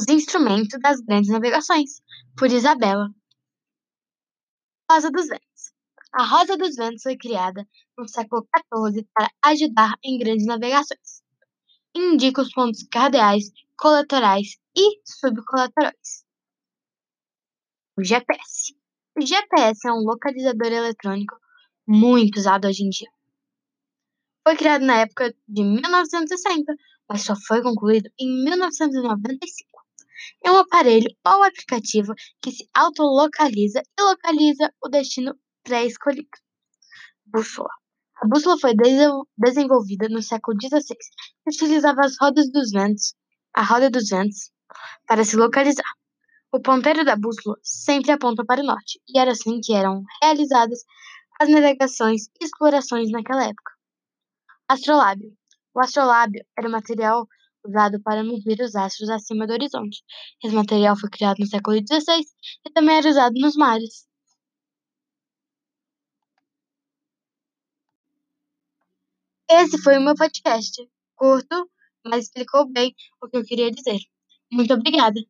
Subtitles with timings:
[0.00, 2.00] Os instrumentos das grandes navegações,
[2.34, 3.10] por Isabela.
[4.90, 5.74] Rosa dos Ventos.
[6.10, 11.22] A Rosa dos Ventos foi criada no século XIV para ajudar em grandes navegações.
[11.94, 16.24] Indica os pontos cardeais, colaterais e subcolaterais.
[17.98, 18.74] O GPS.
[19.18, 21.36] O GPS é um localizador eletrônico
[21.86, 23.10] muito usado hoje em dia.
[24.48, 26.74] Foi criado na época de 1960,
[27.06, 29.69] mas só foi concluído em 1995.
[30.44, 36.28] É um aparelho ou aplicativo que se autolocaliza e localiza o destino pré-escolhido.
[37.26, 37.70] Bússola.
[38.22, 38.74] A bússola foi
[39.38, 40.94] desenvolvida no século XVI
[41.46, 43.14] e utilizava as rodas dos ventos,
[43.54, 44.50] a roda dos ventos,
[45.06, 45.90] para se localizar.
[46.52, 50.80] O ponteiro da bússola sempre aponta para o norte, e era assim que eram realizadas
[51.40, 53.72] as navegações e explorações naquela época.
[54.68, 55.32] Astrolábio.
[55.72, 57.26] O astrolábio era o material
[57.66, 60.02] usado para medir os astros acima do horizonte.
[60.44, 62.24] Esse material foi criado no século XVI
[62.66, 64.06] e também era usado nos mares.
[69.50, 70.74] Esse foi o meu podcast.
[71.14, 71.70] Curto,
[72.06, 73.98] mas explicou bem o que eu queria dizer.
[74.50, 75.20] Muito obrigada!